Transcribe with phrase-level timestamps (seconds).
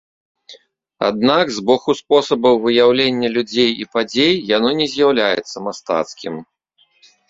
[1.09, 6.33] Аднак з боку спосабаў выяўлення людзей і падзей яно не з'яўляецца мастацкім.